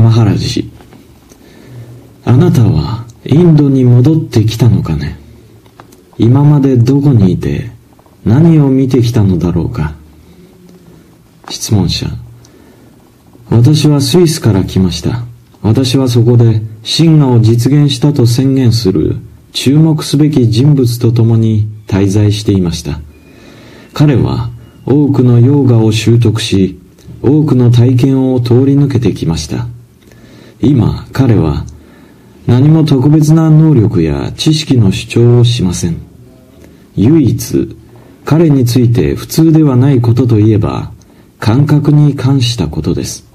[0.00, 0.70] マハラジ。
[2.24, 5.18] あなたはインドに戻ってきたのかね？
[6.18, 7.70] 今までどこにいて
[8.24, 9.94] 何を見てきたのだろうか？
[11.48, 12.06] 質問者。
[13.50, 15.24] 私はスイスから来ました。
[15.62, 19.16] 私はそこで神話を実現したと宣言する
[19.52, 23.00] 注目すべき人物と共に滞在していました。
[23.92, 24.50] 彼は
[24.86, 26.78] 多くのヨーガを習得し
[27.22, 29.66] 多くの体験を通り抜けてきました。
[30.62, 31.64] 今彼は
[32.46, 35.96] 何も特別な能力や知識の主張をしません。
[36.96, 37.76] 唯一
[38.24, 40.92] 彼について普通ではないことといえば
[41.38, 43.26] 感覚に関したことです。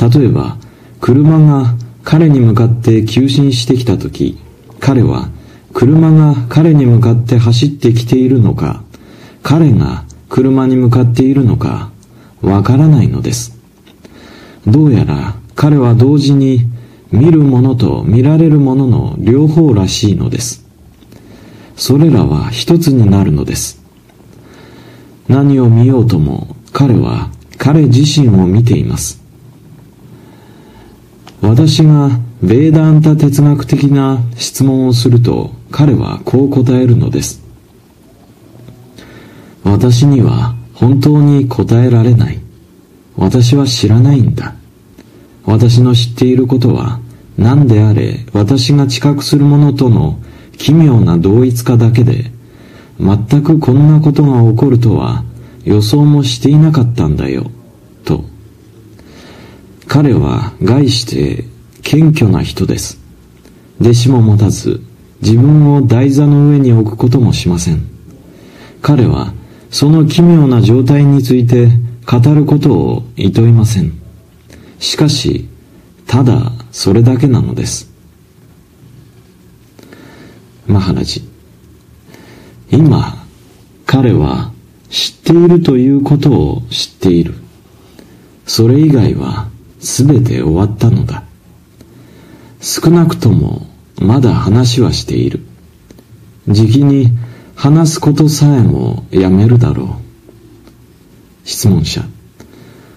[0.00, 0.56] 例えば
[1.00, 4.38] 車が彼に向かって急進してきた時
[4.80, 5.28] 彼は
[5.74, 8.82] 車が彼に向かって走ってきているのか
[9.42, 11.90] 彼が車に向かっているのか
[12.40, 13.58] わからないのです。
[14.66, 16.60] どうやら彼は同時に
[17.12, 20.64] 見るものと見られるものの両方らしいのです。
[21.76, 23.78] それらは一つになるのです。
[25.28, 29.22] 何を見ようとも彼は彼自身を見ています。
[31.42, 32.08] 私が
[32.42, 37.42] ベーダンタ哲学的な質問をすると彼はこう答えるのです。
[39.62, 42.40] 私には本当に答えられない。
[43.18, 44.54] 私は知らないんだ。
[45.50, 47.00] 私の知っていることは
[47.36, 50.20] 何であれ私が知覚するものとの
[50.58, 52.30] 奇妙な同一化だけで
[53.00, 55.24] 全くこんなことが起こるとは
[55.64, 57.50] 予想もしていなかったんだよ
[58.04, 58.24] と。
[59.88, 61.44] 彼は概して
[61.82, 63.00] 謙虚な人です。
[63.80, 64.80] 弟子も持たず
[65.20, 67.82] 自分を台座の上に置くこともしません。
[68.82, 69.34] 彼は
[69.70, 71.70] その奇妙な状態について
[72.06, 73.99] 語ることをいといません。
[74.80, 75.48] しかし
[76.06, 77.92] ただそれだけなのです。
[80.66, 81.22] マハラジ。
[82.70, 83.24] 今
[83.86, 84.52] 彼は
[84.88, 87.34] 知っているということを知っている。
[88.46, 89.48] それ以外は
[89.78, 91.24] 全て終わったのだ。
[92.60, 93.66] 少なくとも
[94.00, 95.40] まだ話はしている。
[96.48, 97.08] じきに
[97.54, 101.48] 話すことさえもやめるだろう。
[101.48, 102.02] 質問者。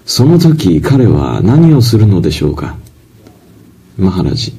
[0.06, 2.76] その時彼は何をするのでしょうか？
[3.96, 4.52] マハラジ。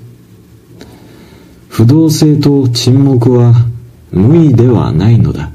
[1.70, 3.54] 不動性と沈黙は
[4.12, 5.52] 無意ではないのだ。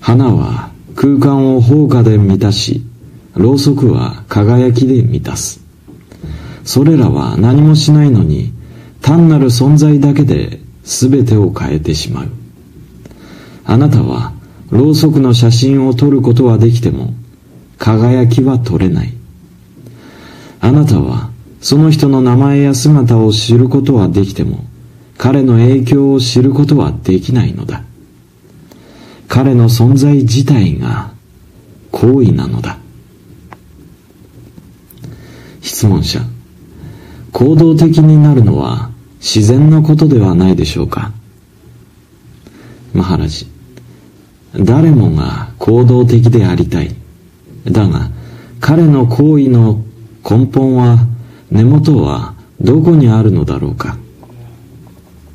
[0.00, 2.82] 花は空間を放火で満たし
[3.34, 5.60] ろうそくは輝きで満たす。
[6.64, 8.52] それらは何もしないのに
[9.00, 12.28] 単なる存在だけで全てを変えてしまう。
[13.64, 14.32] あなたは
[14.70, 17.14] ろうそくの写真を撮ることはできても
[17.80, 19.14] 輝きは撮れない。
[20.60, 21.30] あなたは
[21.62, 24.64] その人の名前や姿を知ることはできても
[25.16, 27.82] 彼の影響を知ることはできないのだ。
[29.28, 31.12] 彼の存在自体が
[31.90, 32.78] 行為なのだ。
[35.62, 36.20] 質問者
[37.32, 41.12] 行動的になるのは自然なことではないでしょうか？
[42.92, 43.46] マハラジ
[44.54, 46.99] 誰もが行動的でありたい。
[47.66, 48.10] だが
[48.60, 49.82] 彼の行為の
[50.28, 51.06] 根本は
[51.50, 53.96] 根元はどこにあるのだろうか。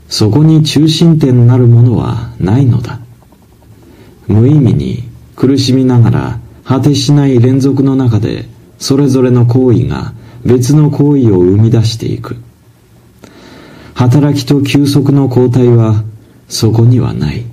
[0.08, 3.00] そこに中心点なるものはないのだ。
[4.28, 5.03] 無意味に
[5.36, 8.46] 苦しみながら果てしない連続の中で
[8.78, 10.13] それぞれの行為が
[10.46, 12.38] 別の行為を生み出していく。
[13.96, 16.03] 働きと休息の交代は
[16.47, 17.46] そこにはない。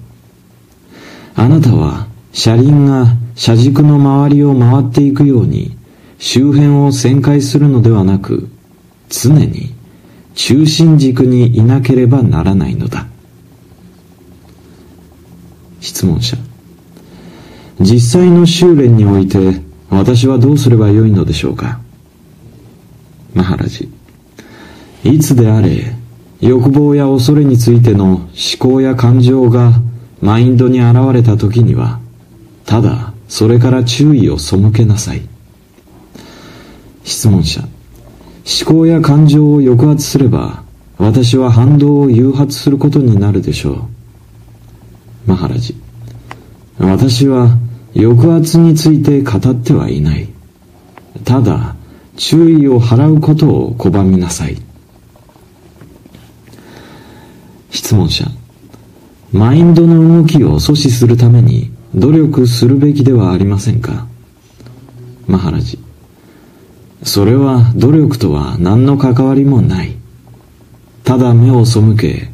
[1.35, 5.77] あなたは車輪が車軸の周りを回っていくように
[6.19, 8.49] 周辺を旋回するのではなく
[9.09, 9.75] 常に
[10.35, 13.07] 中心軸にいなければならないのだ。
[15.81, 16.37] 質問者。
[17.81, 19.61] 実際の修練において
[19.91, 21.81] 私はどうすればよいのでしょうか？
[23.35, 23.89] マハラジ。
[25.05, 25.97] いつであれ
[26.41, 28.29] 欲望や恐れについての思
[28.59, 29.73] 考や感情が
[30.21, 31.99] マインドに現れた時には
[32.65, 35.23] ただそれから注意を背けなさい。
[37.03, 37.63] 質問者。
[37.63, 40.63] 思考や感情を抑圧すれば
[40.99, 45.31] 私は反動を誘発することになるでしょう。
[45.31, 45.75] マハラジ。
[46.79, 47.57] 私は
[47.95, 50.29] 抑圧について語ってはいない。
[51.25, 51.75] ただ
[52.19, 54.59] 注意を払うことを拒みなさい。
[57.71, 58.27] 質問者。
[59.33, 64.07] マインドの動きを阻止するために努力するべきではありませんか？
[65.27, 65.79] マハラジ
[67.03, 69.97] それは努力とは何の関わりもない。
[71.05, 72.31] ただ目を背け、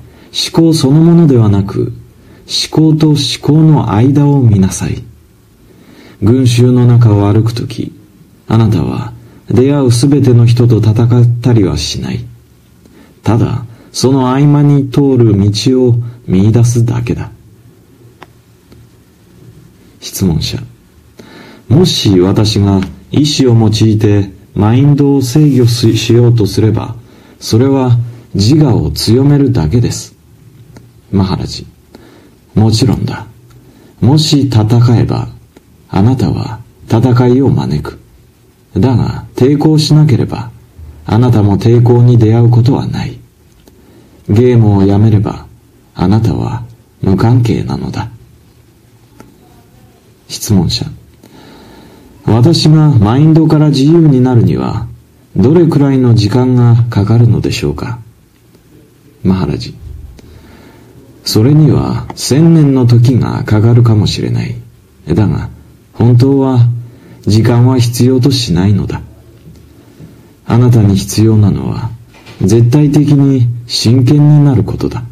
[0.53, 1.93] 思考そのものではなく、
[2.71, 5.03] 思考と思考の間を見なさい。
[6.23, 7.93] 群衆の中を歩くとき、
[8.47, 9.15] あなたは
[9.49, 12.25] 出会うすべての人と戦ったりはしない。
[13.23, 15.95] ただ、その合間に通る道を
[16.27, 17.31] 見出すだけだ。
[20.01, 20.59] 質問者。
[21.69, 22.81] もし私が
[23.11, 26.97] 意志を用いてマインドを制御しようとすれば、
[27.41, 27.97] それは
[28.35, 30.15] 自我を強めるだけです。
[31.11, 31.67] マハラジ。
[32.55, 33.27] もちろんだ。
[34.01, 34.67] もし戦
[34.99, 35.29] えば、
[35.89, 37.99] あなたは戦いを招く。
[38.77, 40.51] だが、抵抗しなければ、
[41.07, 43.19] あなたも抵抗に出会うことはない。
[44.29, 45.47] ゲームをやめれば、
[45.95, 46.65] あなたは
[47.01, 48.11] 無関係なのだ。
[50.29, 50.87] 質問者。
[52.25, 54.87] 私がマインドから自由になるには、
[55.35, 57.99] どれくらいの時間がかかるのでしょうか？
[59.23, 59.75] マハラジ。
[61.25, 64.55] それには千年の時がかかるかもしれない。
[65.07, 65.49] だが、
[65.93, 66.61] 本当は
[67.23, 69.01] 時間は必要としないのだ。
[70.47, 71.91] あなたに必要なのは
[72.41, 75.03] 絶対的に真剣になることだ。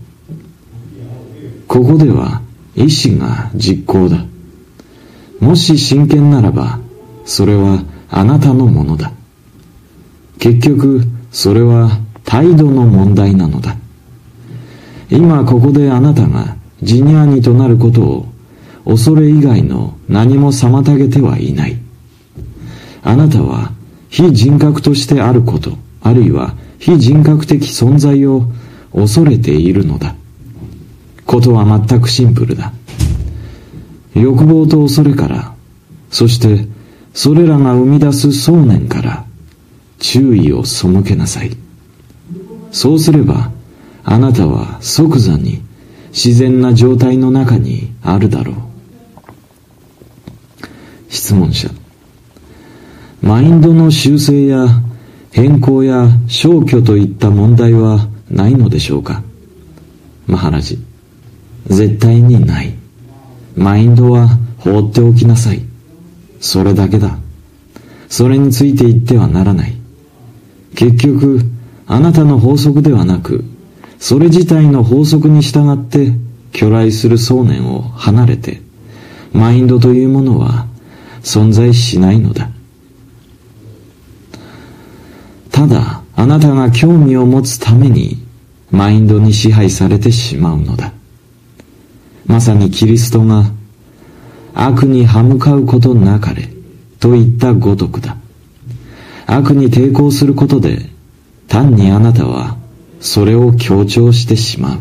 [1.69, 2.41] ここでは
[2.75, 4.25] 意志が実行だ。
[5.41, 6.79] もし真剣ならば、
[7.25, 9.13] それはあなたのものだ。
[10.39, 13.77] 結局、それは態度の問題なのだ。
[15.11, 18.27] 今ここであなたがジニアニとなることを
[18.85, 21.79] 恐れ以外の何も妨げてはいない。
[23.03, 23.73] あなたは
[24.09, 28.51] 非人格としてあること、あるいは非人格的存在を
[28.93, 30.15] 恐れているのだ。
[31.25, 32.73] ことは全くシンプルだ。
[34.17, 35.55] 欲望と恐れから、
[36.11, 36.39] そ即
[37.13, 39.25] それらが生み出す想念から
[39.99, 41.57] 注意を背けなさい。
[42.73, 43.51] そうすれば、
[44.05, 45.61] あなたは即座に
[46.11, 48.57] 自然な状態の中にあるだろう。
[51.09, 51.69] 質問者。
[53.23, 54.67] マインドの修正や
[55.31, 59.23] 変更や消去といった問題はないのでしょうか？
[60.27, 60.79] マハラジ。
[61.67, 62.75] 絶対にない。
[63.57, 65.63] マインドは放っておきなさい。
[66.41, 67.19] それだけだ。
[68.09, 69.75] それについて言ってはならない。
[70.75, 71.41] 結局、
[71.87, 73.45] あなたの法則ではなく、
[73.99, 76.13] それ自体の法則に従って
[76.53, 78.61] 巨来する想念を離れて、
[79.33, 80.67] マインドというものは
[81.23, 82.51] 存在しないのだ。
[85.51, 88.23] ただ、あなたが興味を持つために、
[88.71, 90.93] マインドに支配されてしまうのだ。
[92.27, 93.45] まさにキリストが、
[94.55, 96.49] 悪に歯向かうことなかれ、
[96.99, 98.17] といったごとくだ。
[99.27, 100.91] 悪に抵抗することで、
[101.49, 102.57] 単にあなたは
[103.01, 104.79] それを強調してしまう。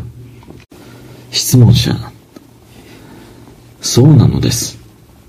[1.30, 1.94] 質問者。
[3.80, 4.78] そうなのです。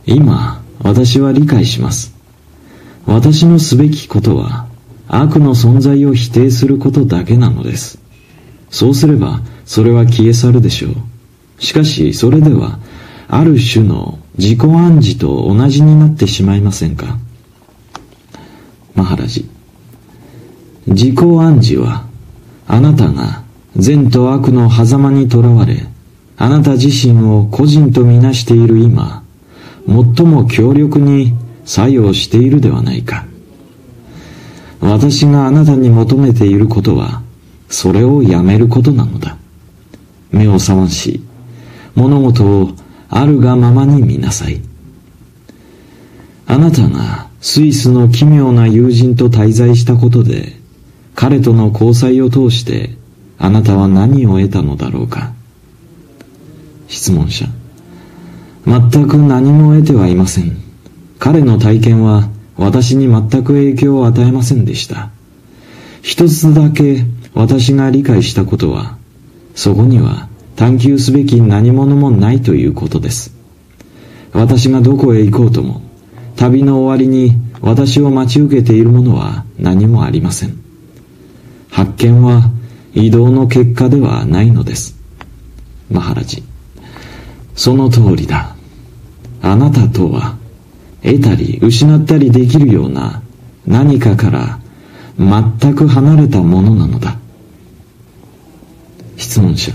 [0.05, 2.15] 今、私は理解します。
[3.05, 4.67] 私のすべきことは、
[5.07, 7.99] 悪の存在を否定することだけなのです。
[8.69, 10.93] そうすれば、それは消え去るでしょう。
[11.59, 12.79] しかし、それでは、
[13.27, 17.17] ある種の自己暗示と同じになってしまいませんか？
[18.95, 19.49] マハラジ。
[20.87, 22.05] 自己暗示は、
[22.67, 23.43] あなたが
[23.75, 25.85] 善と悪の狭間にとらわれ、
[26.37, 29.23] あなた自身を個人とみなしている今、
[29.87, 31.33] 最も強力に
[31.65, 33.25] 作用しているではないか。
[34.79, 37.21] 私があなたに求めていることは、
[37.69, 39.35] それをやめることなのだ。
[40.31, 41.21] 目を覚まし、
[41.97, 42.69] 物事を
[43.09, 44.61] あるがままに見なさい。
[46.45, 50.53] あなたがスイスの奇妙な友人と滞在したことで、
[51.15, 52.91] 彼との交際を通して
[53.39, 55.33] あなたは何を得たのだろうか。
[56.87, 57.47] 質問者。
[58.67, 60.55] 全く何も得てはいません。
[61.17, 65.09] 彼の体験は私に全く影響を与えませんでした。
[66.03, 68.97] 一つだけ私が理解したことは
[69.55, 70.26] そこには
[70.57, 73.33] 探求すべき何者もないということです
[74.33, 75.81] 私がどこへ行こうとも
[76.35, 80.67] 旅の終わりに私を待ち受けているものは何もありません
[81.71, 82.51] 発見は
[82.99, 84.95] 移動の結果ではないのです。
[85.91, 86.41] マハラジ。
[87.55, 88.55] その通りだ。
[89.43, 90.35] あなたとは、
[91.03, 93.21] 得たり失ったりできるような
[93.67, 94.59] 何かから
[95.19, 97.17] 全く離れたものなのだ。
[99.17, 99.71] 質問者。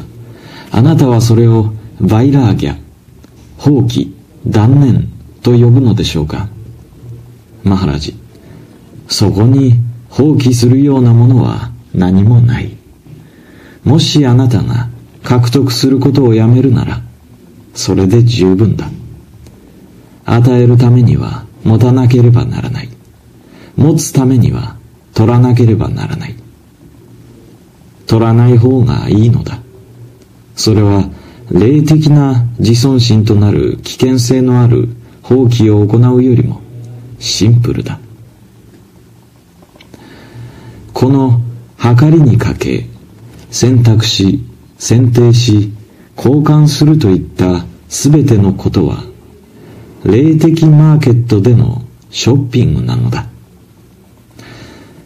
[0.74, 2.76] あなたはそれをバイラーギャ、
[3.58, 4.10] 放棄、
[4.46, 5.08] 断念
[5.42, 6.48] と呼ぶのでしょうか？
[7.62, 8.16] マハラジ。
[9.06, 9.74] そこに
[10.08, 12.76] 放棄するようなものは何もない。
[13.84, 14.88] もしあなたが
[15.22, 17.02] 獲得することをやめるなら、
[17.74, 18.88] それで十分だ。
[20.24, 22.88] 与えるためには持たなければならない。
[23.76, 24.76] 持つためには
[25.12, 26.34] 取らなければならない。
[28.06, 29.61] 取らない方がいいのだ。
[30.62, 31.10] それは
[31.50, 34.90] 霊的な自尊心となる危険性のある
[35.20, 36.60] 放棄を行うよりも
[37.18, 37.98] シンプルだ。
[40.92, 41.40] この
[41.78, 42.86] 計りにかけ、
[43.50, 44.44] 選択し、
[44.78, 45.72] 選定し、
[46.16, 49.02] 交換するといったすべてのことは、
[50.04, 53.26] 霊的マーケットでのショッピングなのだ。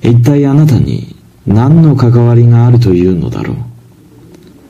[0.02, 3.75] 一体あなたに何の関わりがあるというのだろう。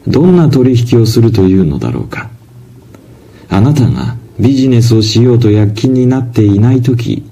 [0.06, 2.30] どんな取引をするというのだろうか。
[3.48, 7.24] あなたがビジネスをしようと躍起になっていないとき、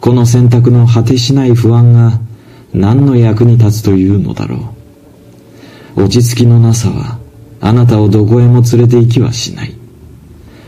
[0.00, 2.18] この選択の果てしない不安が
[2.72, 4.74] 何の役に立つというのだろ
[5.96, 6.04] う。
[6.04, 7.18] 落ち着きのなさは
[7.60, 9.74] あなたをどこへも連れて行きはしない。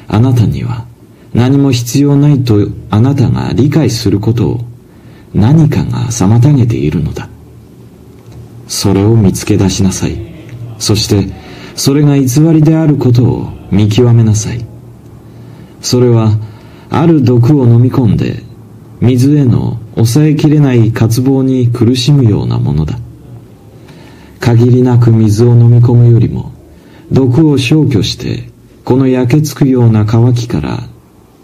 [0.09, 0.85] あなたには
[1.33, 4.61] 何も必要ないとあなたが理解することを
[5.33, 7.29] 何かが妨げているのだ。
[8.69, 10.32] それを見つけ出しなさい。
[10.83, 11.33] そして
[11.77, 14.67] それが偽りであることを見極めなさい。
[15.81, 16.33] それは
[16.91, 18.43] ある毒を飲み込んで
[19.01, 22.99] 水への抑えきれない渇望に苦しむようなものだ。
[24.41, 26.51] 限りなく水を飲み込むよりも
[27.13, 28.51] 毒を消去して
[28.85, 30.81] この焼けつくような渇きから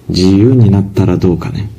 [0.09, 1.71] 自由になったらどうかね。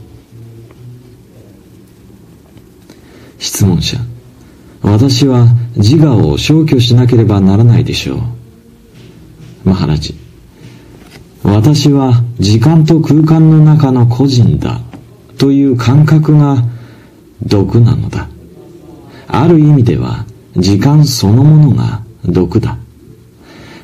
[3.38, 4.09] 質問者。
[4.82, 8.20] 私は自我を消去しなければならないでしょう。
[9.66, 10.16] マハラジ。
[11.44, 14.80] 私は時間と空間の中の個人だ
[15.38, 16.64] という感覚が
[17.44, 18.30] 毒なのだ。
[19.28, 22.78] ある意味では時間そのものが毒だ。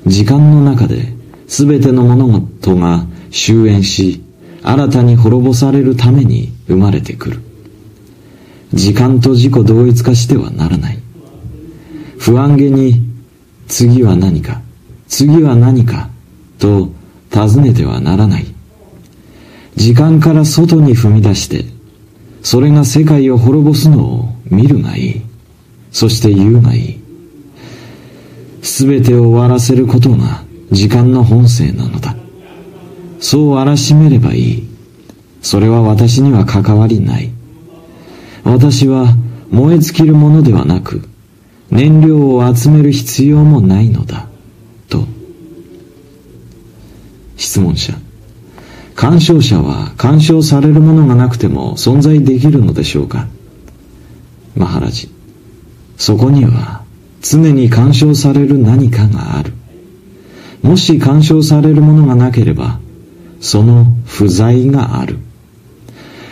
[0.06, 1.14] 時間の中で
[1.48, 4.22] 全ての物事が終焉し、
[4.64, 7.42] 新たに滅ぼされるために生まれてくる。
[8.76, 11.00] 時間と自己同一化してはならない。
[12.20, 13.02] 不安げに
[13.68, 14.62] 次は何か、
[15.08, 16.10] 次は何か
[16.60, 16.90] と
[17.32, 18.46] 尋ねてはならない。
[19.76, 21.66] 時間から外に踏み出して、
[22.44, 25.22] それが世界を滅ぼすのを見るがいい。
[25.92, 27.00] そして言うがいい。
[28.62, 32.16] すべてを終わらせることが時間の本性なのだ。
[33.20, 34.68] そう荒らしめればいい。
[35.42, 37.35] それは私には関わりない。
[38.46, 39.14] 私は
[39.50, 41.02] 燃え尽きるものではなく、
[41.72, 44.28] 燃料を集める必要もないのだ。
[44.88, 45.04] と。
[47.36, 47.94] 質問者。
[48.96, 53.28] 鑑賞者は鑑賞されるものがなくても存在できるのでしょうか？
[54.56, 55.10] マハラジ。
[55.98, 56.84] そこには
[57.22, 59.54] 常に鑑賞される何かがある。
[60.62, 62.80] もし鑑賞されるものがなければ、
[63.42, 65.18] その不在がある。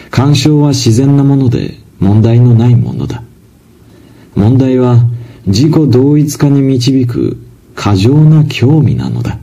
[0.10, 3.24] 鑑賞は自然なもので問題のないものだ。
[4.36, 4.98] 問題は
[5.46, 7.38] 自己同一化に導く
[7.76, 9.40] 過剰な興味なのだ。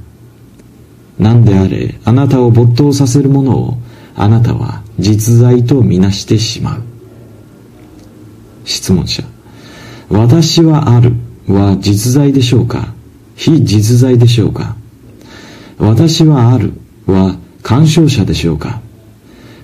[1.18, 3.78] 何であれあなたを没頭させるものを
[4.14, 6.82] あなたは実在とみなしてしまう。
[8.64, 9.22] 質問者。
[10.10, 11.14] 私はある
[11.48, 12.92] は実在でしょうか？
[13.36, 14.76] 非実在でしょうか？
[15.78, 16.74] 私はある
[17.06, 18.82] は干渉者でしょうか？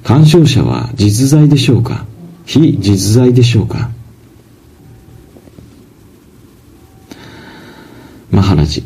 [0.03, 2.07] 干渉者は実在でしょうか？
[2.47, 3.91] 非実在でしょうか？
[8.31, 8.85] マハラジ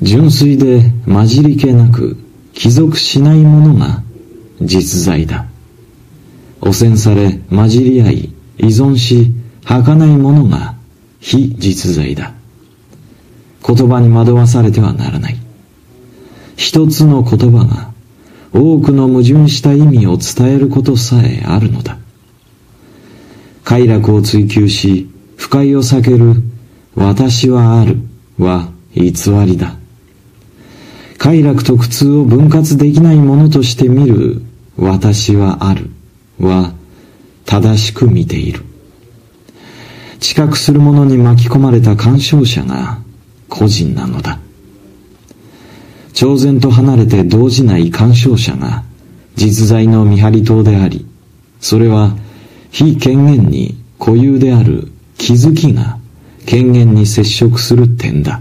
[0.00, 2.16] 純粋で混じり気なく
[2.54, 4.02] 帰属しないものが
[4.60, 5.46] 実在だ。
[6.60, 9.32] 汚染され混じり合い依存し
[9.64, 10.74] 儚いものが
[11.20, 12.34] 非実在だ。
[13.66, 15.36] 言葉に惑わされてはならない。
[16.56, 17.90] 一つの言葉が
[18.52, 21.99] 多くの矛盾した意味を伝えることさえあるのだ。
[23.70, 26.42] 快楽を追求し不快を避ける
[26.96, 27.98] 私はある
[28.36, 29.12] は偽
[29.46, 29.76] りだ。
[31.18, 34.42] 快楽と苦痛を分割できないものとして見る
[34.76, 35.88] 私はある
[36.40, 36.72] は
[37.44, 38.64] 正しく見ている。
[40.18, 42.98] 知覚する者に巻き込まれた干渉者が
[43.48, 44.40] 個人なのだ。
[46.12, 48.82] 超然と離れて動じない干渉者が
[49.36, 51.06] 実在の見張り塔であり、
[51.60, 52.16] それは
[52.70, 55.98] 非権限に固有である気づきが
[56.46, 58.40] 権限に接触する点だ。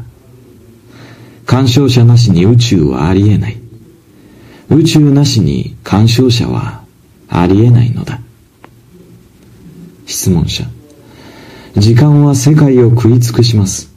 [1.46, 3.58] 干渉者なしに宇宙はありえない。
[4.70, 6.84] 宇宙なしに干渉者は
[7.28, 8.20] ありえないのだ。
[10.10, 10.64] 質問者
[11.78, 13.94] 時間は世界を食い尽くします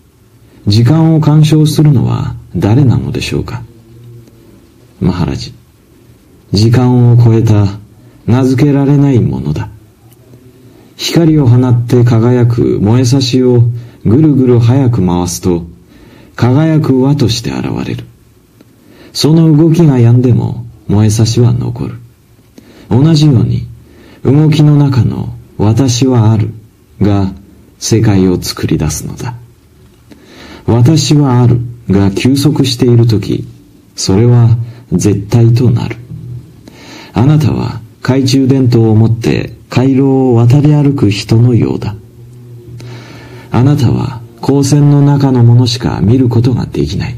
[0.66, 3.62] 時間を干渉するのは誰なのでしょうか
[5.00, 5.54] マハラジ
[6.52, 7.78] 時間を超えた
[8.26, 9.70] 名付けられないものだ
[11.02, 13.62] 光を放って輝く燃えさしを
[14.04, 15.64] ぐるぐる早く回すと
[16.36, 18.04] 輝く輪として現れる。
[19.12, 21.94] その動きが止んでも燃えさしは残る。
[22.88, 23.66] 同じように
[24.22, 26.50] 動きの中の私はある
[27.00, 27.32] が
[27.80, 29.34] 世界を作り出すのだ。
[30.66, 31.58] 私はある
[31.90, 33.44] が休息している時
[33.96, 34.56] それは
[34.92, 35.96] 絶対となる。
[37.12, 41.94] あなたは懐中電灯を持って回廊を渡り歩く人のようだ。
[43.52, 47.16] あなたは光線の中のものしか見ることができない。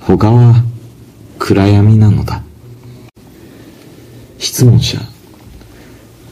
[0.00, 0.62] 他は
[1.38, 2.42] 暗闇なのだ。
[4.38, 4.98] 質問者。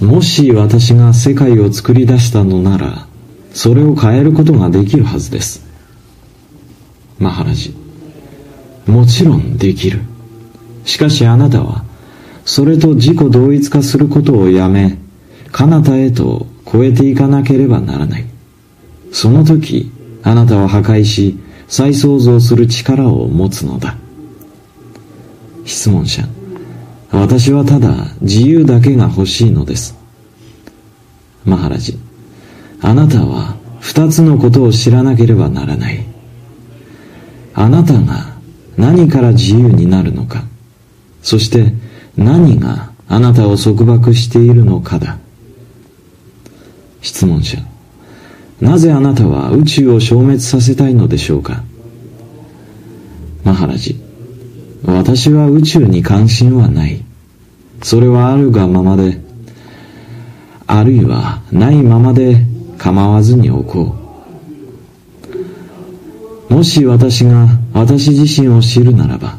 [0.01, 3.07] もし私が世界を作り出したのなら
[3.55, 5.67] それを変えることができるはずです。
[7.19, 7.75] マハラジ。
[8.87, 10.01] もちろんできる。
[10.85, 11.86] しかしあなたは
[12.47, 14.97] それと自己同一化することをやめ
[15.51, 18.25] 彼方へと超えていかなければならない。
[19.13, 19.91] その時
[20.23, 21.39] あなたは破壊し
[21.69, 23.97] 再創造する力を持つのだ。
[25.65, 26.23] 質問者
[27.11, 29.97] 私はただ自由だけが欲しいのです。
[31.45, 31.99] マハラジ
[32.81, 36.05] あなたは二つのことを知らなければならない。
[37.55, 38.37] あなたが
[38.77, 40.45] 何から自由になるのか。
[41.23, 41.73] そして
[42.17, 45.19] 何があなたを束縛しているのかだ。
[47.03, 47.59] 質問者。
[48.61, 51.63] なぜあなたは宇宙を消滅させたいのでしょうか。
[53.45, 54.01] マハラジ。
[54.85, 57.03] 私は宇宙に関心はない。
[57.83, 59.21] それはあるがままで。
[60.67, 62.45] あるいはないままで。
[62.79, 63.97] 構わずにおこ
[66.51, 66.55] う。
[66.55, 69.39] もし私が私自身を知るならば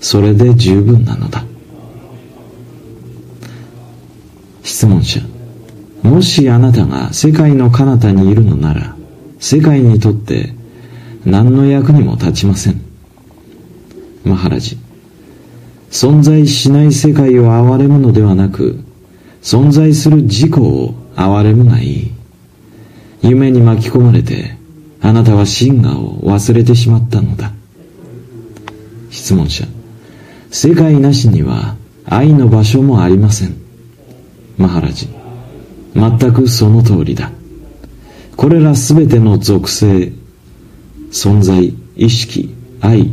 [0.00, 1.44] それで十分なのだ。
[4.62, 5.20] 質問者。
[6.02, 8.96] もしあなたが世界の彼方にいるのなら
[9.38, 10.54] 世界にとって
[11.26, 12.80] 何の役にも立ちません。
[14.24, 14.78] マハラジ。
[15.90, 18.82] 存在しない世界を憐れむのではなく
[19.42, 22.10] 存在する自己を憐れむがいい。
[23.22, 24.56] 夢に巻き込まれて
[25.02, 27.52] あなたは真我を忘れてしまったのだ。
[29.10, 29.79] 質問者。
[30.50, 33.54] 世界なしには愛の場所もありません。
[34.58, 35.08] マハラジ。
[35.94, 37.30] 全くその通りだ。
[38.36, 40.12] これらすべての属性
[41.12, 43.12] 存在意識愛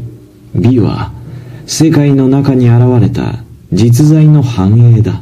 [0.55, 1.11] 美は
[1.67, 5.21] 世界の中に現れた実在の繁栄だ。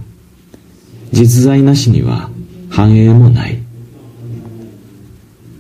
[1.12, 2.30] 実在なしには
[2.70, 3.62] 繁栄もない。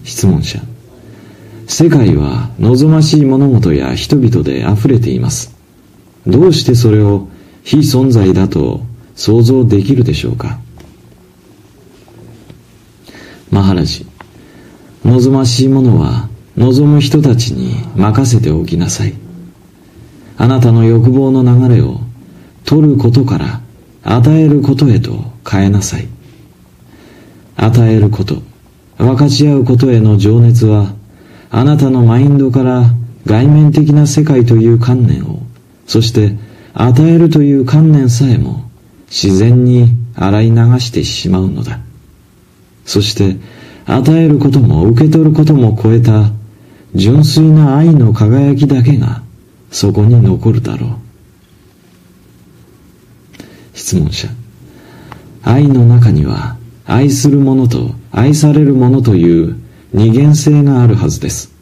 [0.06, 0.60] 質問者。
[1.68, 5.55] 世界は望ましい物事や人々で溢れています。
[6.28, 7.28] どうしてそれを
[7.64, 8.82] 非存在だと
[9.16, 10.60] 想像できるでしょうか？
[13.52, 14.06] マハラジ
[15.04, 19.14] 望ましいものは望む人たちに任せておきなさい。
[20.38, 22.02] あなたの欲望の流れを
[22.66, 23.62] 取ることから
[24.04, 26.08] 与えることへと変えなさい。
[27.56, 28.42] 与えること
[28.98, 30.94] 分かち合うことへの情熱は
[31.52, 32.84] あなたのマインドから
[33.26, 35.35] 外面的な世界という観念を
[35.86, 36.36] そして
[36.74, 38.69] 与えるという観念さえも
[39.08, 41.80] 自然に洗い流してしまうのだ。
[42.86, 43.38] そして
[43.86, 46.32] 与えることも受け取ることも超えた
[46.95, 49.21] 純粋な愛の輝きだけが
[49.71, 50.89] そこに残るだろう。
[53.74, 54.30] 質問者。
[55.43, 59.56] 愛の中には愛する者と愛される者という
[59.93, 61.54] 二元性があるはずです。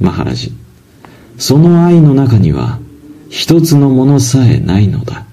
[0.00, 0.59] マハラジ。
[1.40, 2.78] その愛の中には
[3.30, 5.24] 一つのものさえないのだ。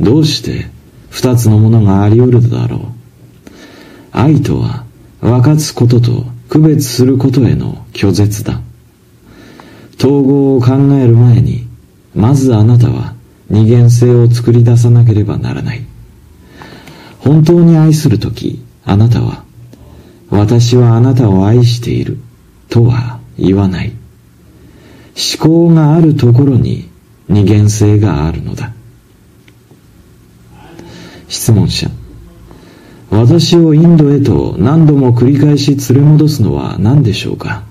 [0.00, 0.70] どうして
[1.10, 2.80] 二つのものがあり得るだろう？
[4.10, 4.86] 愛とは
[5.20, 8.62] 分かつことと区別することへの拒絶だ。
[9.98, 11.68] 統合を考える前に、
[12.14, 13.14] まずあなたは
[13.50, 15.84] 二元性を作り出さなければならない。
[17.18, 19.44] 本当に愛するとき、あなたは、
[20.30, 22.18] 私はあなたを愛している
[22.70, 23.92] とは言わない。
[25.16, 26.88] 思考があるところに
[27.28, 28.72] 二元性があるのだ
[31.28, 31.88] 質問者
[33.10, 37.62] 私をインドへと何度も繰り返し連れ戻すのは何でしょうか？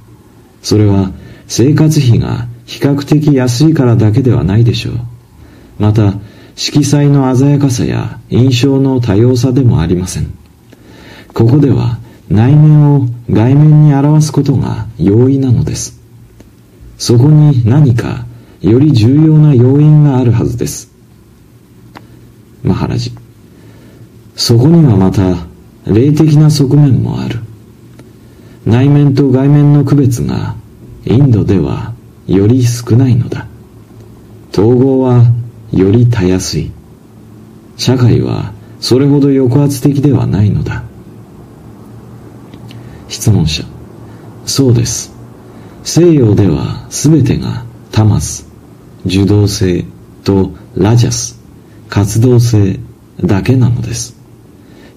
[0.62, 1.12] それは
[1.48, 4.96] 生活費が比較的安いからだけではないでしょう
[5.80, 6.14] また
[6.56, 10.32] 色彩の鮮やかさや印象の多様さでもありません。
[11.34, 11.98] ここでは
[12.30, 16.01] 内面を外面に表すことが容易なのです。
[17.02, 18.28] そこに何か
[18.62, 20.92] より重要な要因があるはずです。
[22.62, 23.12] マハラジ。
[24.36, 25.48] そこにはまた
[25.92, 27.40] 霊的な側面もある。
[28.68, 30.56] 内面と外面の区別が
[31.04, 31.96] インドでは
[32.28, 33.48] より少ないのだ。
[34.54, 35.24] 統合は
[35.72, 36.70] よりたやすい。
[37.78, 40.84] 社会はそれほど抑圧的ではないのだ。
[43.08, 43.64] 質問者。
[44.46, 45.11] そうです。
[45.84, 48.48] 西洋では全てがタマス、
[49.06, 49.86] 受動性
[50.24, 51.40] とラジャス、
[51.90, 52.80] 活動性
[53.24, 54.16] だけなのです。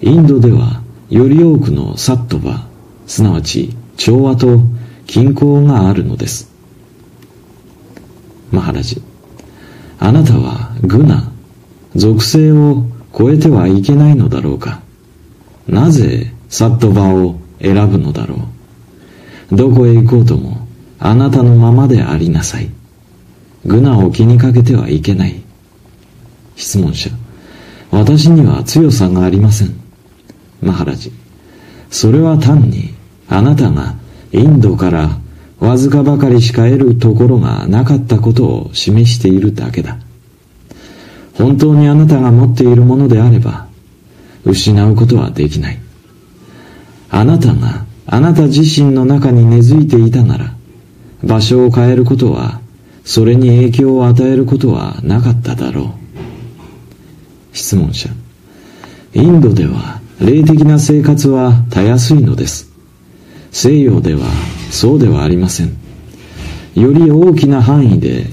[0.01, 2.67] インドではより多くのサットバ、
[3.07, 4.59] すなわち調和と
[5.07, 6.51] 均衡があるのです。
[8.51, 9.01] マハラジ。
[9.99, 11.31] あなたはグナ、
[11.95, 12.85] 属性を
[13.17, 14.81] 超えてはいけないのだろうか。
[15.67, 18.35] なぜサットバを選ぶのだろ
[19.51, 19.55] う。
[19.55, 20.64] どこへ行こうとも、
[21.05, 22.67] あなたのままでありなさい。
[23.63, 25.39] グナを気にかけてはいけない。
[26.55, 27.11] 質問者。
[27.91, 29.75] 私には強さがありません。
[30.63, 31.11] マハラジ。
[31.91, 32.95] それは単に、
[33.29, 33.93] あなたが
[34.31, 35.19] インドから
[35.59, 39.99] わずかばかりしか得るところがなかったことを示しているだけだ。
[41.35, 43.67] 本当にあなたが持っているものであれば、
[44.43, 45.77] 失うことはできない。
[47.11, 50.54] あなたがあなた自身の中に根付いていたなら、
[51.25, 52.61] 場所を変えることは、
[53.03, 55.93] それに影響を与えることはなかっただろ
[57.53, 57.57] う。
[57.57, 58.09] 質問者。
[59.13, 62.71] インドでは霊的な生活はたやすいのです。
[63.51, 64.25] 西洋では
[64.71, 65.77] そうではありません。
[66.75, 68.25] より大きな範囲で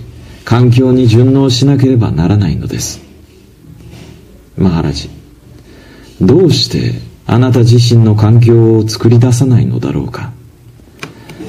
[0.45, 3.01] 環境に順応しなければならないのです。
[4.57, 5.09] マハラジ。
[6.21, 10.33] どうしてあなた自身の環境を作り出さないのだろうか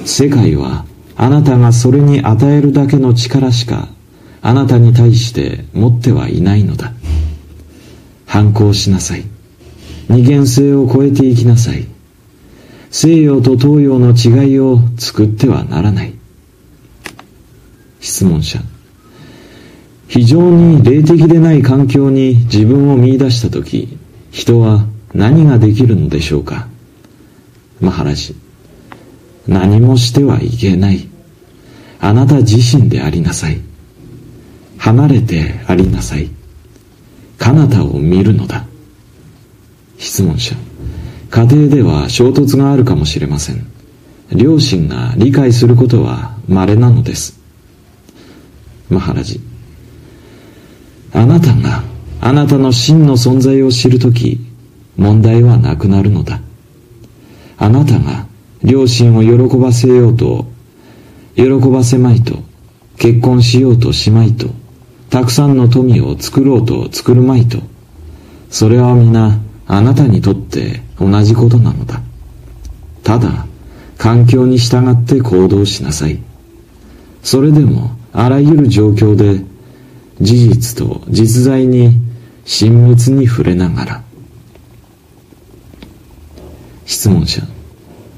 [0.06, 3.88] 世界はあなたがそれに与えるだけの力しか
[4.42, 6.94] あなたに対して持ってはいないのだ。
[8.26, 9.24] 反抗しなさい。
[10.10, 11.88] 二元性を超えていきなさい。
[12.92, 16.14] 西洋と東洋の違いを作ってはならない。
[18.02, 18.60] 質問者。
[20.08, 23.98] 非常に霊的でない環境に自分を見出した時
[24.30, 26.68] 人は何ができるのでしょうか。
[27.80, 28.43] マハラジ。
[29.48, 31.08] 何もしてはいけない。
[32.00, 33.62] あなた自身でありなさい。
[34.78, 36.30] 離れてありなさい。
[37.38, 38.66] 彼方を見るのだ。
[39.98, 40.56] 質問者。
[41.30, 43.66] 家庭では衝突があるかもしれません。
[44.32, 47.40] 両親が理解することは稀なのです。
[48.90, 49.40] マハラジ。
[51.14, 51.84] あなたが
[52.22, 54.40] あなたの真の存在を知るとき
[54.98, 56.40] 問題はなくなるのだ。
[57.58, 58.26] あなたが
[58.64, 60.46] 両親を喜ばせようと、
[61.36, 62.40] 喜ばせまいと、
[62.98, 64.50] 結婚しようとしまいと、
[65.10, 67.60] たくさんの富を作ろうと作るまいと、
[68.50, 72.02] それは皆あなたにとって同じことなのだ。
[73.04, 73.46] ただ、
[73.98, 76.20] 環境に従って行動しなさい。
[77.22, 79.44] それでも、あらゆる状況で、
[80.22, 82.00] 事実と実在に
[82.46, 84.04] 親密に触れながら、
[86.86, 87.42] 質問者。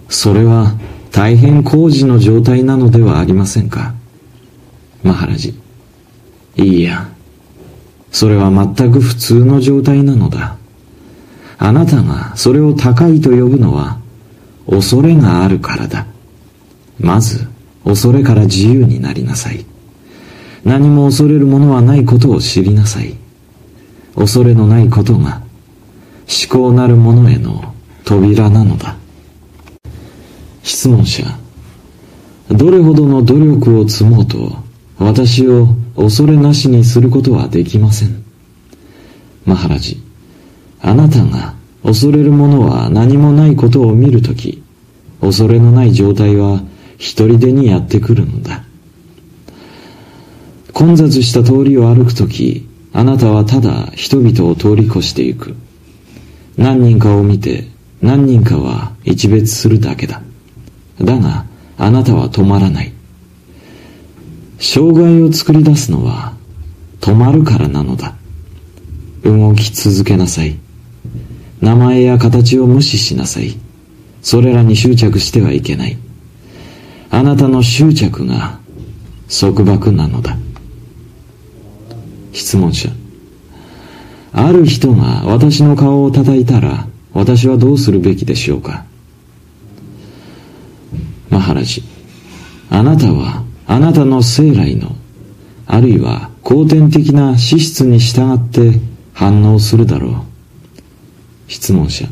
[0.09, 0.73] それは
[1.11, 3.93] 大変工事の状態なのではありませんか？
[5.03, 5.59] マハラジ。
[6.55, 7.09] いいや。
[8.11, 10.57] それは全く普通の状態なのだ。
[11.57, 13.99] あなたがそれを高いと呼ぶのは
[14.69, 16.05] 恐れがあるからだ。
[16.99, 17.47] まず
[17.83, 19.65] 恐れから自由になりなさい。
[20.63, 23.15] 何も恐れるものはないことを知りなさい。
[24.15, 25.41] 恐れのないことが
[26.27, 28.95] 思考なるものへの扉なのだ。
[30.65, 31.23] 質問者。
[32.49, 34.57] どれほどの努力を積もうと、
[34.97, 38.23] 私を恐れなしにすることはできません。
[39.45, 40.01] マハラジ。
[40.81, 44.63] あなたが恐れるものは何もないことを見るとき、
[45.21, 46.63] 恐れのない状態は
[46.97, 48.63] 一人でにやってくるのだ。
[50.73, 55.55] 混雑した通りを歩くとき、あなたはただ人々を通り越していく。
[56.57, 57.67] 何人かを見て
[58.01, 60.23] 何人かは一別するだけだ。
[61.01, 61.45] だが、
[61.77, 62.91] あなたは止まらない。
[64.59, 66.33] 障害を作り出すのは
[67.01, 68.15] 止まるからなのだ。
[69.23, 70.57] 動き続けなさい。
[71.61, 73.55] 名前や形を無視しなさい。
[74.21, 75.97] それらに執着してはいけない。
[77.11, 78.59] あなたの執着が
[79.27, 80.37] 束縛なのだ。
[82.33, 82.89] 質問者。
[84.33, 88.85] ある人が私の顔を叩いたら私はどうするべきでしょうか
[91.45, 91.83] マハラジ
[92.71, 94.95] あなたはあなたの生来の
[95.67, 98.79] あるいは後天的な資質に従って
[99.13, 100.13] 反応するだろう。
[101.47, 102.07] 質問者。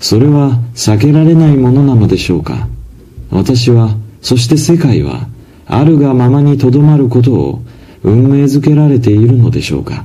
[0.00, 2.66] それは避けられないものなのでしょうか。
[3.30, 5.28] 私はそして世界は
[5.66, 7.62] あるがままにとどまることを
[8.02, 10.04] 運命づけられているのでしょうか。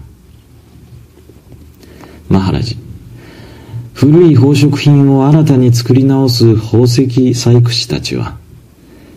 [2.30, 2.78] マハラジ。
[4.02, 8.41] 古い宝飾品を新たに作り直す宝石細工師たちは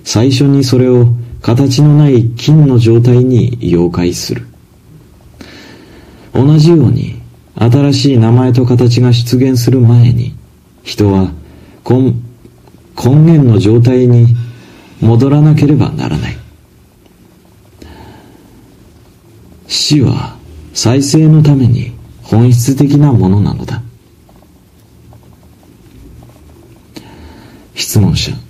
[0.05, 1.09] 最初にそれを
[1.41, 4.47] 形のない金の状態に溶解する。
[6.33, 7.21] 同じように
[7.57, 10.35] 新しい名前と形が出現する前に
[10.83, 11.31] 人は
[11.89, 12.15] 根
[12.97, 14.37] 根源の状態に
[15.01, 16.37] 戻らなければならない。
[19.67, 20.37] 死は
[20.73, 23.83] 再生のために本質的なものなのだ。
[27.75, 28.44] 質問者。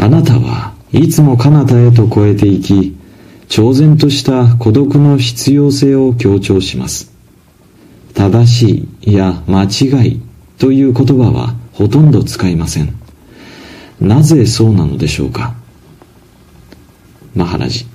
[0.00, 2.96] あなたはいつも彼方へと超えていき
[3.48, 7.12] 超然とした孤独の必要性を強調します。
[8.14, 10.22] 正しいや間違い
[10.56, 12.94] という言葉はほとんど使いません。
[14.00, 15.54] なぜそうなのでしょうか？
[17.34, 17.86] マハラジ。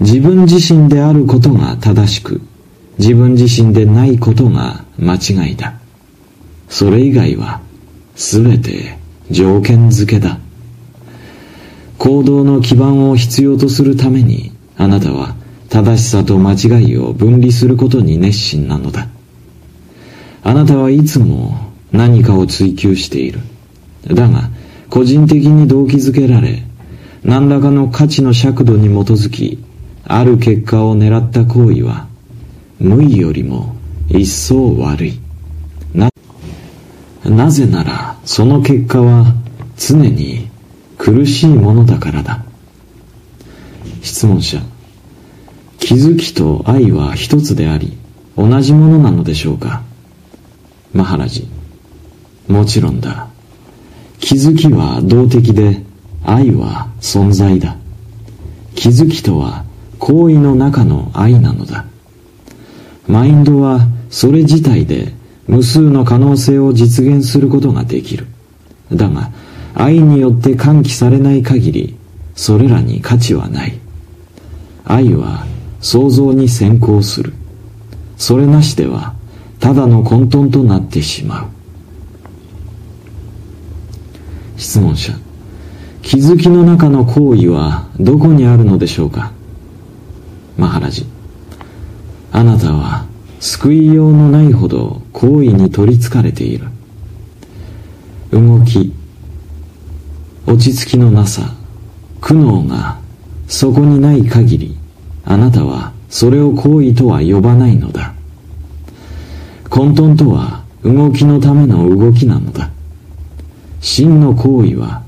[0.00, 2.40] 自分自身であることが正しく
[2.98, 5.74] 自分自身でないことが間違いだ。
[6.68, 7.60] それ以外は
[8.14, 8.98] 全て
[9.30, 10.38] 条件付けだ。
[11.98, 15.34] 行動の基盤を必要とするためにあなたは
[15.68, 19.08] 正しさと間違いを分離することに熱心なのだ。
[20.42, 23.40] あなたはいつも何かを追求している。
[24.06, 24.50] だが
[24.88, 26.62] 個人的に動機づけられ
[27.24, 29.58] 何らかの価値の尺度に基づき
[30.04, 32.06] ある結果を狙った行為は
[32.78, 33.74] 無意よりも
[34.08, 35.20] 一層悪い。
[35.92, 36.10] な
[37.24, 39.34] なぜならその結果は
[39.76, 40.48] 常に
[40.98, 42.44] 苦しいものだからだ。
[44.02, 44.60] 質問者。
[45.78, 47.96] 気づきと愛は一つであり
[48.36, 49.82] 同じものなのでしょうか。
[50.92, 51.48] マハラジ。
[52.48, 53.28] もちろんだ。
[54.18, 55.82] 気づきは動的で
[56.24, 57.76] 愛は存在だ。
[58.74, 59.64] 気づきとは
[59.98, 61.84] 行為の中の愛なのだ。
[63.06, 65.12] マインドはそれ自体で
[65.46, 68.26] 無数の可能性を実現することができる。
[68.92, 69.30] だが
[69.78, 71.96] 愛によって喚起されない限り
[72.34, 73.78] それらに価値はない。
[74.84, 75.44] 愛は
[75.80, 77.34] 想像に先行する。
[78.16, 79.14] それなしでは
[79.60, 81.46] ただの混沌となってしまう。
[84.56, 85.12] 質問者。
[86.00, 89.32] 気づきの中の行為はどこにあるのでしょうか？
[90.56, 91.04] マハラジ。
[92.32, 93.04] あなたは
[93.40, 96.68] 救いようのないほど行為に取りつかれている。
[98.30, 98.94] 動き
[100.46, 101.54] 落ち着きのなさ
[102.20, 102.98] 苦悩が
[103.48, 104.76] そこにない限り
[105.24, 108.14] あなたはそれを行為とは呼ばないのだ。
[109.68, 112.70] 混沌とは動きのための動きなのだ。
[113.80, 115.02] 真の行為は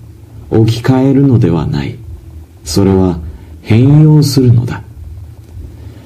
[0.51, 1.97] 置き換えるのではない。
[2.65, 3.19] それは
[3.63, 4.83] 変容するのだ。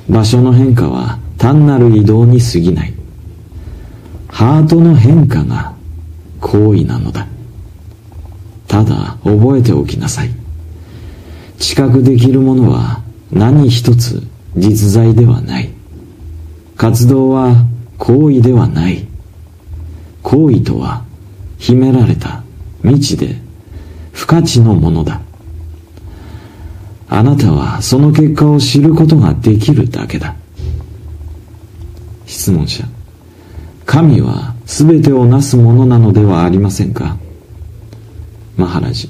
[0.08, 2.94] 場所の変化は単なる移動に過ぎない。
[4.28, 5.74] ハートの変化が
[6.40, 7.26] 行為なのだ。
[8.72, 10.30] ただ覚えておきなさい。
[11.58, 14.22] 知覚できるものは何一つ
[14.56, 15.68] 実在ではない。
[16.78, 17.66] 活動は
[17.98, 19.06] 行為ではない。
[20.22, 21.04] 行為とは
[21.58, 22.44] 秘められた
[22.80, 23.36] 未知で
[24.14, 25.20] 不価値のものだ。
[27.10, 30.34] あなたはその結果を知ることができるだけだ。
[32.24, 32.84] 質問者。
[33.84, 37.18] 神は全てをなすものなのではありませんか？
[38.56, 39.08] マハラジ。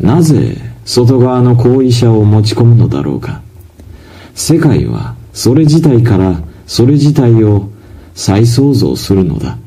[0.00, 3.42] なぜ外側の行為者を持ち込むのだろうか。
[4.34, 7.68] 世界はそれ自体からそれ自体を
[8.14, 9.58] 再創造するのだ。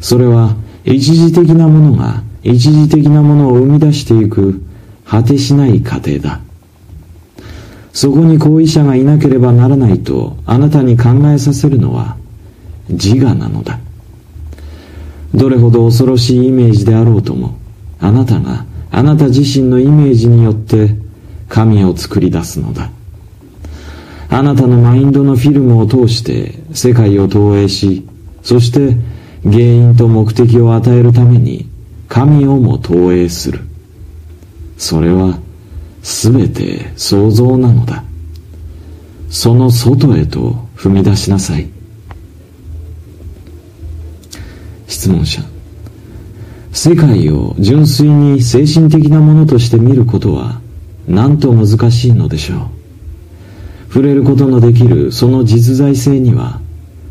[0.00, 4.62] それは一時的なものが一時的なものを生み出していく
[5.06, 6.40] 果てしない過程だ。
[7.92, 12.16] そこに行為者がいなければならないとあなたに考えさせるのは
[12.88, 13.78] 自我なのだ。
[15.34, 17.58] どれほど恐ろしいイメージであろうとも
[17.98, 20.96] あなたがあなた自身のイメージによって
[21.48, 22.90] 神を作り出すのだ。
[24.30, 28.06] あなたのマインドのフィルムを通して世界を投影し
[28.42, 28.96] そして
[29.44, 31.68] 原因と目的を与えるために
[32.08, 33.60] 神をも投影する。
[34.76, 35.38] それは
[36.02, 38.04] 全て想像なのだ。
[39.30, 41.68] その外へと踏み出しなさい。
[44.94, 45.42] 質問者。
[46.72, 50.60] 世界を純粋に精神的なものとして見ることは
[51.08, 52.58] なんと難しいのでしょう。
[53.92, 56.60] 触れることのできるその実在性には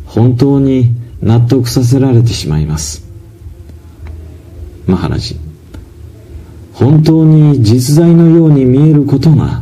[0.05, 3.05] 本当に納得させられてしまいます。
[4.87, 5.37] マハラジ。
[6.73, 9.61] 本当に実在のように見えることが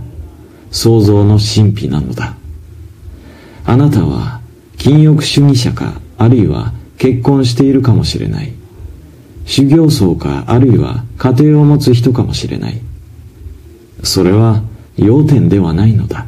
[0.72, 2.36] 創造の神秘なのだ。
[3.66, 4.42] あなたは
[4.78, 8.54] 禁欲主義者かあるいは結婚しているかもしれない。
[9.48, 12.80] 修行僧かあるいは家庭を持つ人かもしれない。
[14.04, 14.62] それは
[14.98, 16.28] 要点ではないのだ。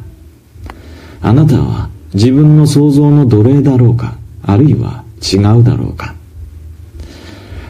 [1.22, 6.16] あなたは自分の想像の奴隷だろうかあるいは違うだろうか。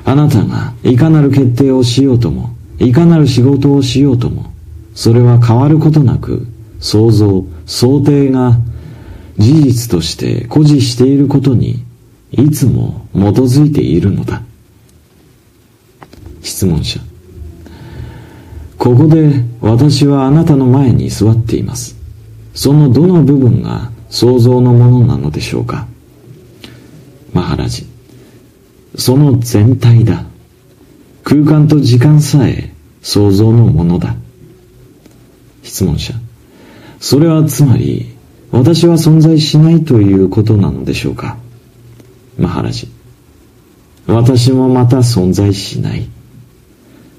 [0.06, 4.50] あなたがいかなる決定をしようともいかなる仕事をしようとも
[4.94, 6.46] それは変わることなく
[6.80, 8.56] 想像想定が
[9.36, 11.83] 事実として誇示していることに
[12.36, 14.42] いつも基づいているのだ。
[16.42, 17.00] 質問者。
[18.78, 21.96] ここで私はあなたの前に座っています。
[22.54, 25.86] そのどの部分が想像のものなのでしょうか。
[27.32, 27.86] マハラジ。
[28.96, 30.24] その全体だ。
[31.22, 34.14] 空間と時間さえ想像のものだ。
[35.62, 36.14] 質問者。
[37.00, 38.14] それはつまり
[38.50, 41.38] 私は存在しないということなのでしょうか。
[42.38, 42.88] マハラジ
[44.06, 46.08] 私もまた存在しない。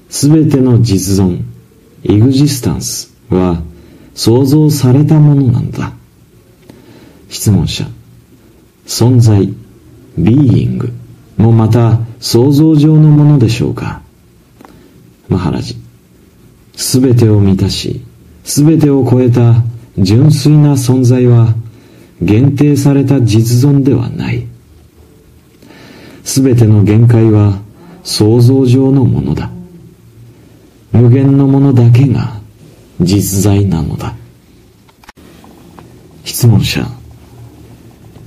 [0.08, 1.42] すべての実存
[2.04, 3.60] エグジスタンスは
[4.14, 5.92] 想像されたものなんだ。
[7.28, 7.86] 質問者。
[8.86, 9.52] 存在
[10.16, 10.92] ビーイング
[11.36, 14.00] もまた想像上のものでしょうか。
[15.28, 15.76] マハラジ
[16.76, 18.00] すべてを満たし
[18.44, 19.64] すべてを超えた
[19.98, 21.54] 純粋な存在は
[22.22, 24.46] 限定された実存ではない。
[26.26, 27.60] すべての限界は
[28.02, 29.48] 想像上のものだ。
[30.90, 32.40] 無限のものだけが
[33.00, 34.12] 実在なのだ。
[36.24, 36.84] 質問者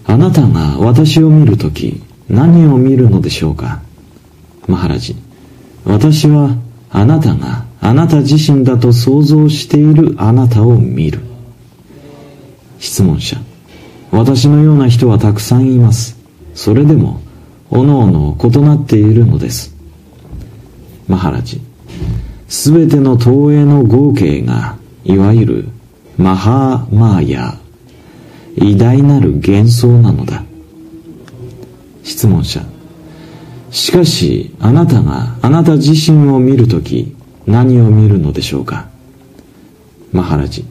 [0.06, 3.82] あなたが私を見るとき何を見るのでしょうか？
[4.66, 5.16] マハラジ
[5.84, 6.56] 私は
[6.90, 11.20] あなたがあなた自身だと想像しているあなたを見る。
[12.80, 13.36] 質問者
[14.10, 16.18] 私のような人はたくさんいます。
[16.56, 17.22] それでも
[17.72, 19.76] おのおの異なっているのです。
[21.08, 21.62] マハラジ。
[22.48, 25.70] すべての投影の合計がいわゆる
[26.18, 27.58] マハーマーヤ
[28.56, 30.44] 偉大なる幻想なのだ。
[32.04, 32.62] 質問者。
[33.72, 38.90] しかしあなたがあなた自身を見るとき何を見るのでしょうか。
[40.12, 40.66] マハラジ。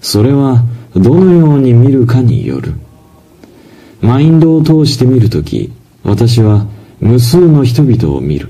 [0.00, 0.64] それは
[0.94, 2.74] どのように見るかによる。
[4.00, 5.72] マインドを通して見るとき
[6.04, 6.66] 私は
[7.00, 8.48] 無数の人々を見る。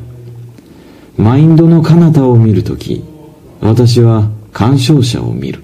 [1.17, 3.05] マインドの彼方を見るとき
[3.61, 5.62] 私は鑑賞者を見る。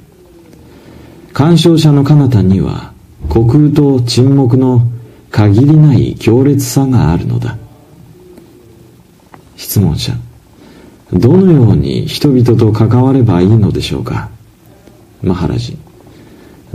[1.33, 2.93] 鑑賞者の彼方には
[3.29, 4.87] 虚空と沈黙の
[5.31, 7.57] 限りない強烈さがあるのだ。
[9.57, 10.15] 質問者
[11.13, 14.31] どのように人々と関わればいいのでしょうか？
[15.23, 15.77] マハラジ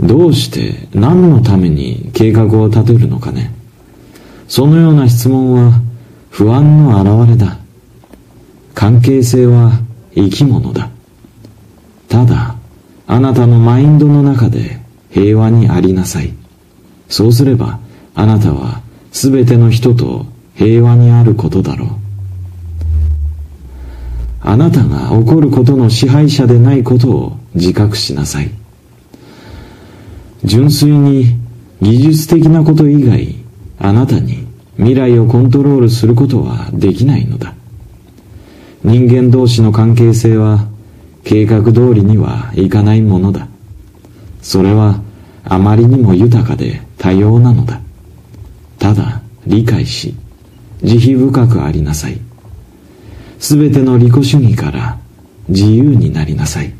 [0.00, 3.52] どうして何のために計画を立てるのかね？
[4.54, 5.80] そのような質問は
[6.30, 7.58] 不安の表れだ。
[8.72, 9.80] 関係性は
[10.14, 10.90] 生き物だ。
[12.08, 12.54] ただ
[13.08, 14.78] あなたのマインドの中で
[15.10, 16.32] 平和にありなさい。
[17.08, 17.80] そうすれば
[18.14, 21.88] あなたは全ての人と平和にあることだろう。
[24.40, 28.52] あなたが起こることの支配者でないことを自覚しなさい。
[30.44, 31.40] 純粋に
[31.82, 33.34] 技術的なこと以外
[33.80, 34.43] あなたに
[34.76, 37.54] 未来をコントロールすることはできないのだ。
[38.82, 40.66] 人間同士の関係性は
[41.24, 43.48] 計画通りにはいかないものだ。
[44.42, 45.00] それは
[45.44, 47.80] あまりにも豊かで多様なのだ。
[48.78, 50.14] ただ理解し
[50.82, 52.20] 慈悲深くありなさい。
[53.38, 54.98] すべての利己主義から
[55.48, 56.72] 自由になりなさい。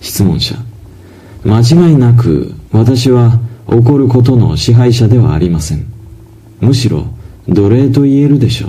[0.00, 0.54] 質問者。
[1.44, 3.38] 間違いなく私は
[3.68, 5.86] 起こることの支配者ではありません。
[6.60, 7.06] むしろ
[7.48, 8.68] 奴隷と言えるでしょ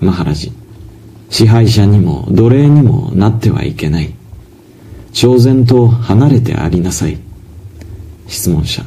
[0.00, 0.04] う。
[0.04, 0.52] マハラジ
[1.30, 4.14] 支配者にも奴隷にもなってはいけない。
[5.12, 7.18] 超然と離れてありなさい。
[8.28, 8.82] 質問者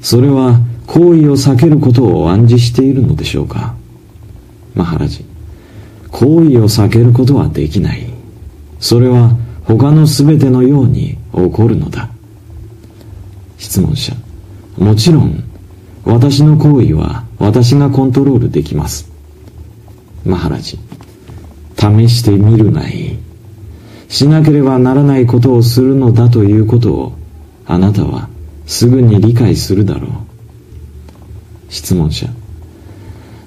[0.00, 3.74] それは行為を避けることを暗示しているのでしょうか。
[4.74, 5.24] マハラジ
[6.10, 8.06] 行為を避けることはできない。
[8.80, 12.11] それは他の全てのように起こるのだ。
[13.62, 14.12] 質問者。
[14.76, 15.44] もちろん
[16.04, 19.08] 私の行為は私がコントロールできます。
[20.26, 20.80] マハラジ。
[21.76, 23.12] 試してみるがい。
[23.12, 23.18] い
[24.08, 27.12] しなければならないことをするのだということを
[27.64, 28.28] あなたは
[28.66, 30.10] すぐに理解するだろう。
[31.68, 32.26] 質問者。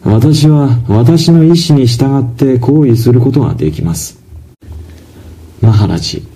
[0.06, 4.24] 私は私の意思に従って行為することができます。
[5.62, 6.35] マハラジ。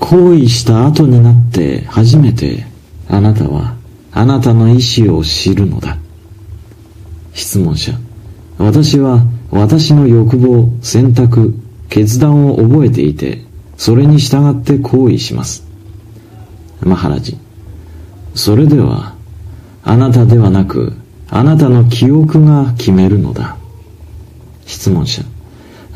[0.00, 2.66] 行為した後になって初めて
[3.08, 3.74] あなたは
[4.12, 5.98] あなたの意思を知るのだ。
[7.32, 7.92] 質問者
[8.58, 11.54] 私は私の欲望選択
[11.88, 13.42] 決断を覚えていて
[13.76, 15.66] それに従って行為します。
[16.80, 17.38] マハラジ
[18.34, 19.14] それでは
[19.82, 20.92] あなたではなく
[21.28, 23.56] あなたの記憶が決めるのだ。
[24.66, 25.22] 質問者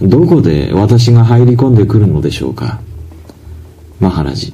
[0.03, 2.81] どこで私が入り込んでくるのでしょうか。
[4.01, 4.53] マハラジ。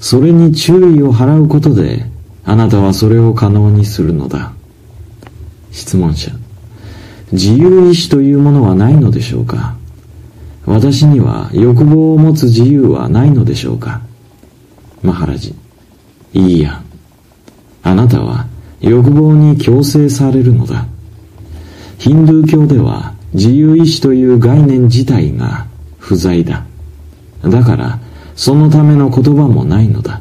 [0.00, 2.06] それに注意を払うことで
[2.44, 4.52] あなたはそれを可能にするのだ。
[5.72, 6.32] 質問者。
[7.32, 9.76] 自由意志というものはないのでしょうか？
[10.64, 14.00] 私には欲望を持つ自由はないのでしょうか？
[15.02, 15.54] マハラジ。
[16.32, 16.82] いいや。
[17.82, 18.46] あなたは
[18.80, 20.86] 欲望に強制されるのだ。
[21.98, 25.66] ヒンドゥー教では自由意志という概念自体が
[25.98, 26.64] 不在だ。
[27.42, 27.98] だから
[28.36, 30.20] そのための言葉もないのだ。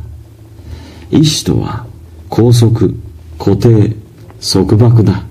[1.11, 1.85] 意志とは
[2.29, 2.89] 拘束
[3.37, 3.95] 固定
[4.39, 5.23] 束縛だ。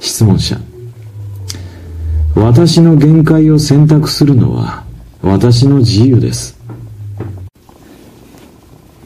[0.00, 0.58] 質問者。
[2.34, 4.84] 私の限界を選択するのは
[5.22, 6.58] 私の自由です。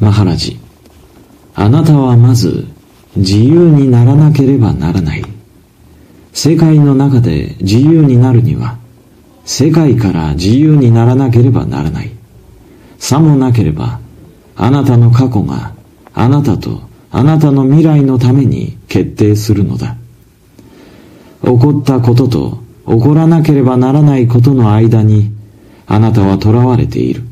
[0.00, 0.58] マハラジ。
[1.54, 2.66] あなたはまず
[3.16, 5.24] 自由にならなければならない。
[6.32, 8.78] 世界の中で自由になるには
[9.46, 12.10] 世界から自由にならなければならない。
[12.98, 14.00] さもなければ
[14.56, 15.72] あなたの過去が
[16.12, 16.82] あなたと
[17.12, 19.96] あなたの未来のために決定するのだ。
[21.42, 25.30] 起こったことと起こらなければならないことの間に
[25.86, 27.22] あなたは囚われている。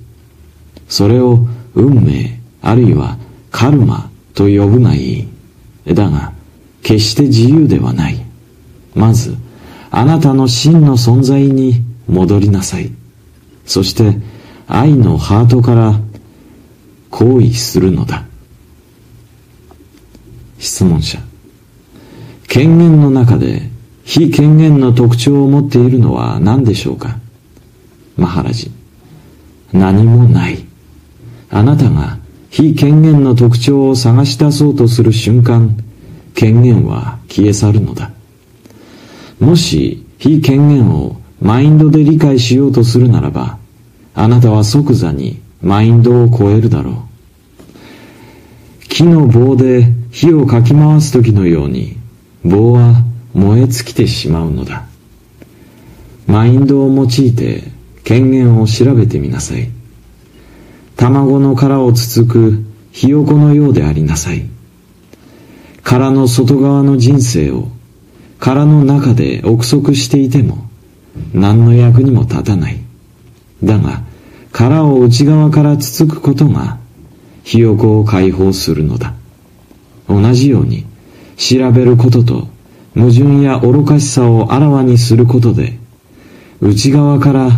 [0.89, 3.19] それを運命あるいは
[3.51, 5.29] カルマと呼ぶがいい。
[5.93, 6.33] だが
[6.85, 8.25] 決して自由ではない。
[8.95, 9.37] まず
[9.91, 12.91] あなたの真の存在に戻りなさい。
[13.67, 14.17] そして
[14.67, 16.01] 愛のハートから
[17.11, 18.25] 行為するのだ。
[20.59, 21.19] 質問者。
[22.49, 23.71] 権限の中で
[24.05, 27.19] 非権限の特徴を持っているのは何でしょうか？
[28.17, 28.71] マハラジ。
[29.73, 30.65] 何もない。
[31.51, 32.19] あなたが
[32.51, 35.77] 非権限の特徴を探し出そうとする瞬間
[36.35, 38.13] 権限は消え去るのだ。
[39.41, 43.59] もし非権限をマインドで理解しようとするならば
[44.15, 46.95] あなたは即座にマインドを超えるだろう。
[48.89, 51.99] 木の棒で火をかき回す時のように
[52.47, 52.95] 棒は
[53.35, 54.87] 燃え尽きてしまうのだ。
[56.27, 57.65] マインドを用いて
[58.05, 59.69] 権限を調べてみなさい。
[60.97, 64.47] 卵の殻をつつくひよこのようでありなさい。
[65.83, 67.69] 殻の外側の人生を
[68.39, 70.64] 殻の中で憶測していても
[71.33, 72.79] 何の役にも立たない。
[73.63, 74.03] だが
[74.53, 76.79] 殻を内側からつつくことが
[77.43, 79.15] ひよこを解放するのだ。
[80.09, 80.85] 同じように
[81.37, 82.49] 調べることと
[82.95, 85.79] 矛盾や愚かしさをあらわにすることで
[86.61, 87.51] 内側から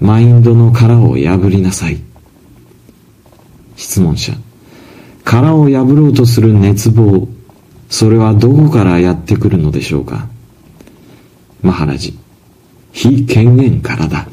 [0.00, 2.00] マインドの殻を破りなさい。
[3.76, 4.32] 質問者。
[5.24, 7.28] 殻を破ろうとする熱望
[7.88, 10.28] それはどこからやってくるのでしょうか。
[11.62, 12.18] マハラジ。
[12.92, 14.26] 非権限からだ。